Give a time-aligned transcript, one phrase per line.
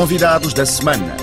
[0.00, 1.14] Convidados da semana.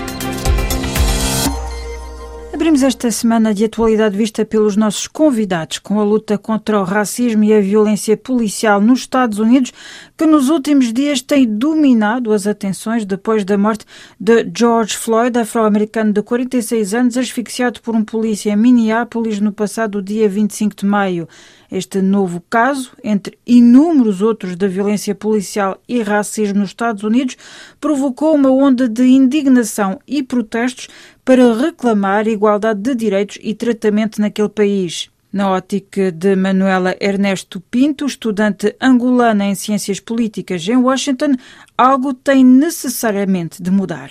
[2.54, 7.44] Abrimos esta semana de atualidade vista pelos nossos convidados com a luta contra o racismo
[7.44, 9.74] e a violência policial nos Estados Unidos,
[10.18, 13.86] que nos últimos dias tem dominado as atenções depois da morte
[14.20, 20.01] de George Floyd, afro-americano de 46 anos, asfixiado por um polícia em Minneapolis no passado
[20.01, 21.29] dia 25 de maio.
[21.71, 27.38] Este novo caso, entre inúmeros outros da violência policial e racismo nos Estados Unidos,
[27.79, 30.88] provocou uma onda de indignação e protestos
[31.24, 35.12] para reclamar igualdade de direitos e tratamento naquele país.
[35.38, 41.36] Na ótica de Manuela Ernesto Pinto, estudante angolana em Ciências Políticas em Washington,
[41.77, 44.10] algo tem necessariamente de mudar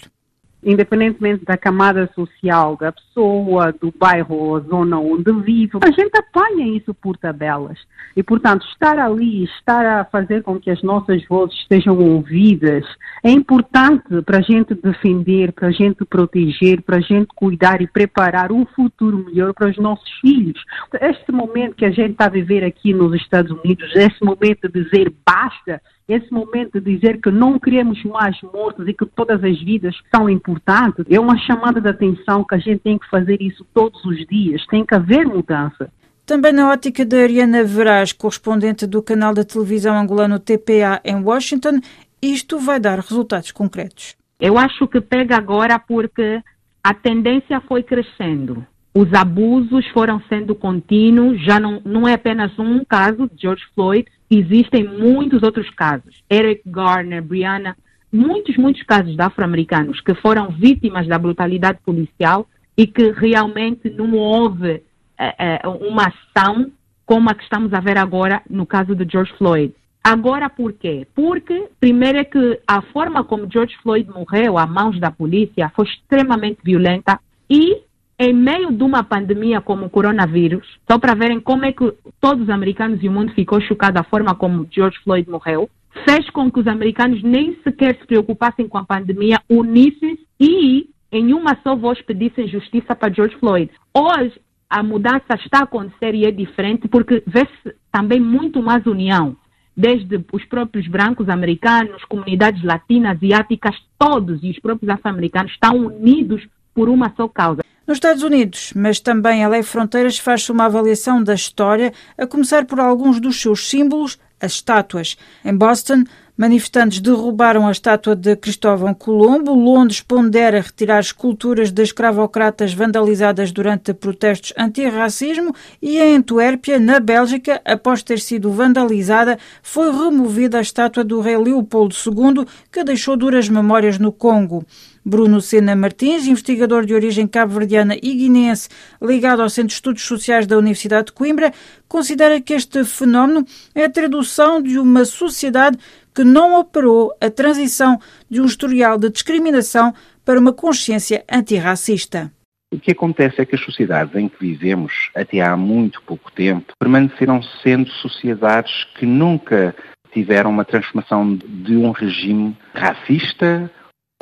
[0.67, 6.77] independentemente da camada social, da pessoa, do bairro ou zona onde vive, a gente apanha
[6.77, 7.79] isso por tabelas.
[8.17, 12.85] E, portanto, estar ali, estar a fazer com que as nossas vozes sejam ouvidas,
[13.23, 17.87] é importante para a gente defender, para a gente proteger, para a gente cuidar e
[17.87, 20.61] preparar um futuro melhor para os nossos filhos.
[21.01, 24.83] Este momento que a gente está a viver aqui nos Estados Unidos, esse momento de
[24.83, 29.61] dizer basta, esse momento de dizer que não queremos mais mortos e que todas as
[29.61, 33.67] vidas são importantes, é uma chamada de atenção que a gente tem que fazer isso
[33.75, 34.65] todos os dias.
[34.67, 35.91] Tem que haver mudança.
[36.25, 41.81] Também na ótica da Ariana Veraz, correspondente do canal da televisão angolano TPA em Washington,
[42.23, 44.17] isto vai dar resultados concretos.
[44.39, 46.43] Eu acho que pega agora porque
[46.83, 48.67] a tendência foi crescendo.
[48.95, 54.07] Os abusos foram sendo contínuos, já não, não é apenas um caso de George Floyd,
[54.31, 56.23] existem muitos outros casos.
[56.31, 57.77] Eric Garner, Brianna,
[58.13, 64.13] muitos, muitos casos de afro-americanos que foram vítimas da brutalidade policial e que realmente não
[64.15, 64.83] houve
[65.19, 66.71] é, é, uma ação
[67.05, 69.73] como a que estamos a ver agora no caso de George Floyd.
[70.03, 71.07] Agora por quê?
[71.15, 75.85] Porque, primeiro, é que a forma como George Floyd morreu a mãos da polícia foi
[75.87, 77.19] extremamente violenta
[77.51, 77.83] e
[78.19, 82.45] em meio de uma pandemia como o coronavírus, só para verem como é que todos
[82.45, 85.69] os americanos e o mundo ficou chocado da forma como George Floyd morreu,
[86.09, 91.33] fez com que os americanos nem sequer se preocupassem com a pandemia, unissem e em
[91.33, 93.71] uma só voz pedissem justiça para George Floyd.
[93.95, 99.37] Hoje a mudança está a acontecer e é diferente porque vê-se também muito mais união.
[99.77, 106.43] Desde os próprios brancos americanos, comunidades latinas, asiáticas, todos e os próprios afro-americanos estão unidos
[106.75, 107.63] por uma só causa.
[107.87, 112.65] Nos Estados Unidos, mas também a Lei Fronteiras faz uma avaliação da história, a começar
[112.65, 115.17] por alguns dos seus símbolos, as estátuas.
[115.45, 116.03] Em Boston,
[116.37, 119.55] Manifestantes derrubaram a estátua de Cristóvão Colombo.
[119.55, 125.55] Londres pondera retirar esculturas de escravocratas vandalizadas durante protestos antirracismo.
[125.81, 131.39] E em Antuérpia, na Bélgica, após ter sido vandalizada, foi removida a estátua do rei
[131.39, 134.63] Leopoldo II, que deixou duras memórias no Congo.
[135.09, 138.69] Bruno Sena Martins, investigador de origem cabo-verdiana e guineense,
[139.01, 141.53] ligado ao Centro de Estudos Sociais da Universidade de Coimbra,
[141.87, 145.79] considera que este fenómeno é a tradução de uma sociedade
[146.13, 149.95] que não operou a transição de um historial de discriminação
[150.25, 152.33] para uma consciência antirracista.
[152.75, 156.73] O que acontece é que as sociedades em que vivemos, até há muito pouco tempo,
[156.81, 159.73] permaneceram sendo sociedades que nunca
[160.13, 163.71] tiveram uma transformação de um regime racista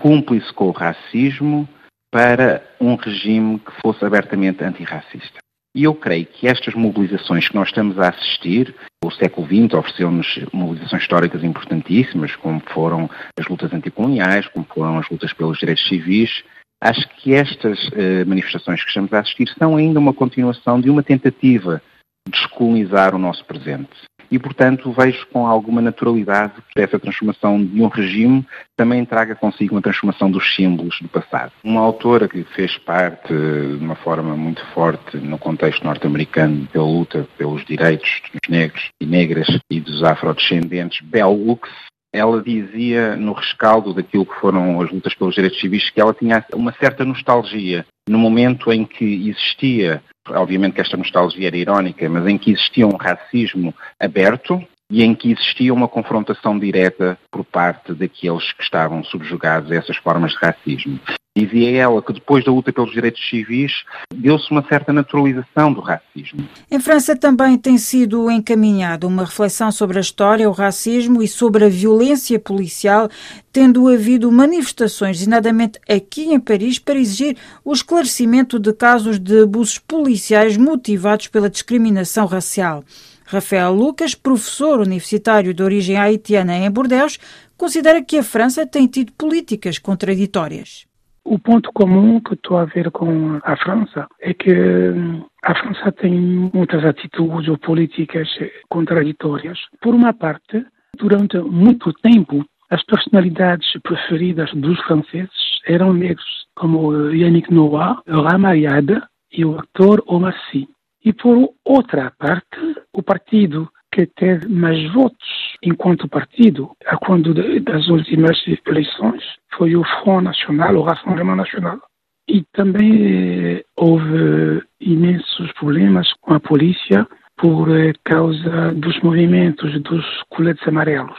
[0.04, 1.66] cúmplice com o racismo
[2.12, 5.38] para um regime que fosse abertamente antirracista.
[5.74, 10.40] E eu creio que estas mobilizações que nós estamos a assistir, o século XX ofereceu-nos
[10.52, 13.08] mobilizações históricas importantíssimas, como foram
[13.40, 16.44] as lutas anticoloniais, como foram as lutas pelos direitos civis.
[16.82, 21.02] Acho que estas eh, manifestações que estamos a assistir são ainda uma continuação de uma
[21.02, 21.80] tentativa
[22.28, 23.96] de descolonizar o nosso presente
[24.30, 28.46] e, portanto, vejo com alguma naturalidade que essa transformação de um regime
[28.76, 31.52] também traga consigo uma transformação dos símbolos do passado.
[31.62, 37.26] Uma autora que fez parte de uma forma muito forte no contexto norte-americano pela luta
[37.38, 41.70] pelos direitos dos negros e negras e dos afrodescendentes, Bell Hooks,
[42.12, 46.44] ela dizia no rescaldo daquilo que foram as lutas pelos direitos civis que ela tinha
[46.54, 52.26] uma certa nostalgia no momento em que existia obviamente que esta nostalgia era irónica, mas
[52.26, 57.92] em que existia um racismo aberto e em que existia uma confrontação direta por parte
[57.92, 60.98] daqueles que estavam subjugados a essas formas de racismo.
[61.36, 63.82] Dizia ela que depois da luta pelos direitos civis
[64.14, 66.48] deu-se uma certa naturalização do racismo.
[66.70, 71.64] Em França também tem sido encaminhada uma reflexão sobre a história, o racismo e sobre
[71.64, 73.08] a violência policial,
[73.52, 79.78] tendo havido manifestações, designadamente aqui em Paris, para exigir o esclarecimento de casos de abusos
[79.78, 82.84] policiais motivados pela discriminação racial.
[83.24, 87.18] Rafael Lucas, professor universitário de origem haitiana em Bordeaux,
[87.56, 90.86] considera que a França tem tido políticas contraditórias.
[91.24, 95.90] O ponto comum que estou a ver com a França é que hum, a França
[95.92, 96.12] tem
[96.52, 98.28] muitas atitudes ou políticas
[98.68, 99.58] contraditórias.
[99.80, 100.64] Por uma parte,
[100.98, 109.44] durante muito tempo, as personalidades preferidas dos franceses eram negros, como Yannick Noah, Ramayad e
[109.46, 110.68] o ator Omar Sy.
[111.04, 112.58] E por outra parte,
[112.92, 119.22] o partido que teve mais votos enquanto partido, a quando das últimas eleições,
[119.56, 121.80] foi o Front Nacional, o Rassemblement Nacional.
[122.28, 127.06] E também eh, houve imensos problemas com a polícia
[127.36, 131.18] por eh, causa dos movimentos dos coletes amarelos.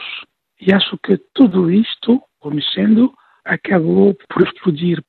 [0.60, 3.12] E acho que tudo isto, mexendo,
[3.44, 5.02] acabou por explodir.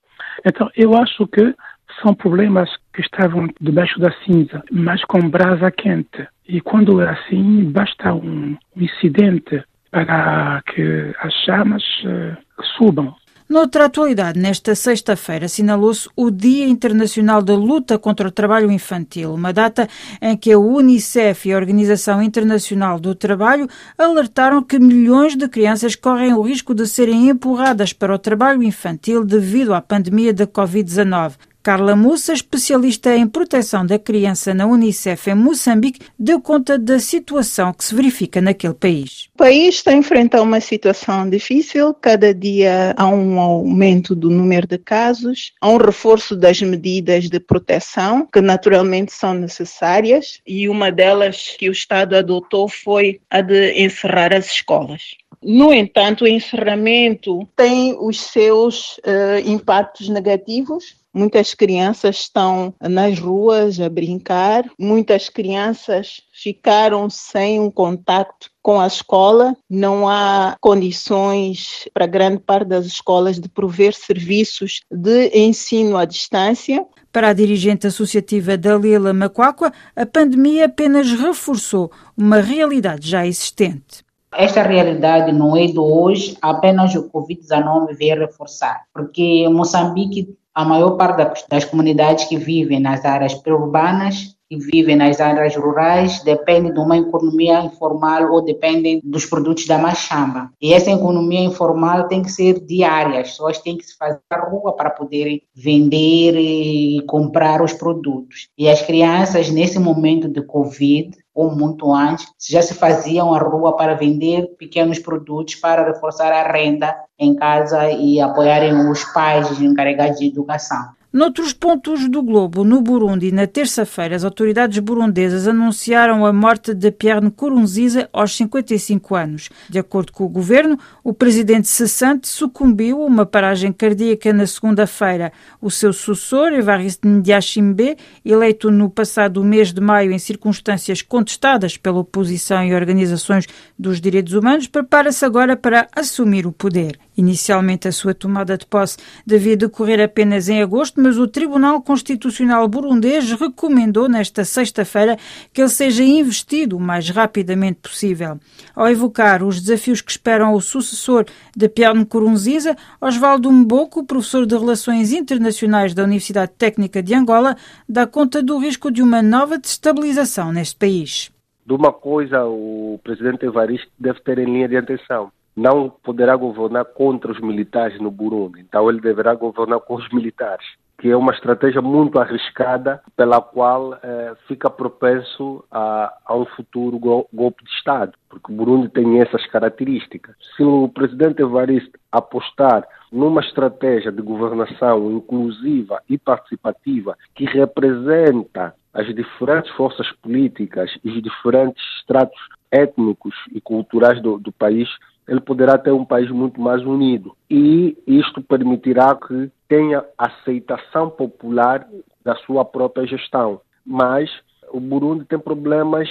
[0.45, 1.53] Então, eu acho que
[2.01, 6.27] são problemas que estavam debaixo da cinza, mas com brasa quente.
[6.47, 12.37] E quando é assim, basta um incidente para que as chamas uh,
[12.77, 13.15] subam.
[13.49, 19.53] Noutra atualidade, nesta sexta-feira assinalou-se o Dia Internacional da Luta contra o Trabalho Infantil, uma
[19.53, 19.87] data
[20.21, 23.65] em que a Unicef e a Organização Internacional do Trabalho
[23.97, 29.23] alertaram que milhões de crianças correm o risco de serem empurradas para o trabalho infantil
[29.23, 31.35] devido à pandemia da Covid-19.
[31.67, 37.73] Carla Mussa, especialista em proteção da criança na Unicef em Moçambique, deu conta da situação
[37.73, 39.27] que se verifica naquele país.
[39.35, 44.65] O país está a enfrentar uma situação difícil, cada dia há um aumento do número
[44.65, 50.89] de casos, há um reforço das medidas de proteção, que naturalmente são necessárias, e uma
[50.89, 55.17] delas que o Estado adotou foi a de encerrar as escolas.
[55.43, 63.79] No entanto, o encerramento tem os seus uh, impactos negativos, Muitas crianças estão nas ruas
[63.79, 72.05] a brincar, muitas crianças ficaram sem um contato com a escola, não há condições para
[72.05, 76.85] grande parte das escolas de prover serviços de ensino à distância.
[77.11, 84.05] Para a dirigente associativa Dalila Macuacua, a pandemia apenas reforçou uma realidade já existente.
[84.31, 90.97] Esta realidade não é de hoje, apenas o Covid-19 veio reforçar, porque Moçambique a maior
[90.97, 96.79] parte das comunidades que vivem nas áreas pré-urbanas e vivem nas áreas rurais depende de
[96.79, 100.51] uma economia informal ou dependem dos produtos da machamba.
[100.61, 104.39] E essa economia informal tem que ser diária, as pessoas têm que se fazer à
[104.39, 108.49] rua para poderem vender e comprar os produtos.
[108.57, 113.77] E as crianças, nesse momento de Covid, ou muito antes, já se faziam à rua
[113.77, 120.17] para vender pequenos produtos para reforçar a renda em casa e apoiarem os pais encarregados
[120.17, 120.96] de educação.
[121.17, 126.91] Noutros pontos do globo, no Burundi, na terça-feira, as autoridades burundesas anunciaram a morte de
[126.91, 129.49] Pierre Nkurunziza aos 55 anos.
[129.67, 135.33] De acordo com o governo, o presidente cessante sucumbiu a uma paragem cardíaca na segunda-feira.
[135.59, 141.97] O seu sucessor, Evariste Ndiachimbe, eleito no passado mês de maio em circunstâncias contestadas pela
[141.97, 146.99] oposição e organizações dos direitos humanos, prepara-se agora para assumir o poder.
[147.17, 152.67] Inicialmente, a sua tomada de posse devia decorrer apenas em agosto, mas o Tribunal Constitucional
[152.67, 155.15] burundês recomendou nesta sexta-feira
[155.53, 158.37] que ele seja investido o mais rapidamente possível.
[158.75, 161.23] Ao evocar os desafios que esperam o sucessor
[161.55, 167.55] de Pierre Nkurunziza, Osvaldo Mboko, professor de Relações Internacionais da Universidade Técnica de Angola,
[167.87, 171.31] dá conta do risco de uma nova destabilização neste país.
[171.65, 176.85] De uma coisa, o presidente Evaristo deve ter em linha de atenção não poderá governar
[176.85, 178.59] contra os militares no Burundi.
[178.59, 180.67] Então ele deverá governar com os militares,
[180.97, 186.97] que é uma estratégia muito arriscada pela qual eh, fica propenso a, a, um futuro
[186.97, 190.35] golpe de Estado, porque o Burundi tem essas características.
[190.55, 199.05] Se o presidente Evaristo apostar numa estratégia de governação inclusiva e participativa que representa as
[199.13, 202.39] diferentes forças políticas e os diferentes estratos
[202.71, 204.89] étnicos e culturais do, do país,
[205.27, 207.35] ele poderá ter um país muito mais unido.
[207.49, 211.87] E isto permitirá que tenha aceitação popular
[212.23, 213.59] da sua própria gestão.
[213.85, 214.29] Mas
[214.71, 216.07] o Burundi tem problemas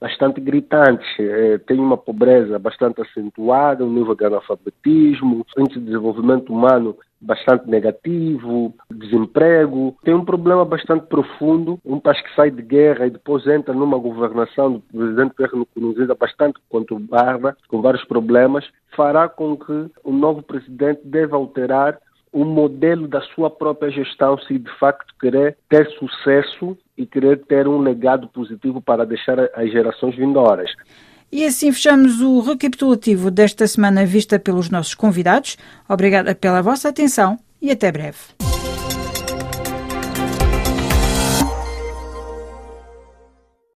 [0.00, 1.06] bastante gritantes.
[1.18, 7.68] É, tem uma pobreza bastante acentuada, um nível de analfabetismo, índice de desenvolvimento humano bastante
[7.68, 9.96] negativo, desemprego.
[10.04, 11.78] Tem um problema bastante profundo.
[11.84, 16.14] Um país que sai de guerra e depois entra numa governação do presidente Pierre Nkurunziza
[16.14, 18.64] bastante conturbada, com vários problemas,
[18.94, 21.98] fará com que o novo presidente deva alterar
[22.32, 27.68] o modelo da sua própria gestão se de facto querer ter sucesso e querer ter
[27.68, 30.70] um legado positivo para deixar as gerações vindouras.
[31.30, 35.56] E assim fechamos o recapitulativo desta semana vista pelos nossos convidados.
[35.88, 38.18] Obrigada pela vossa atenção e até breve.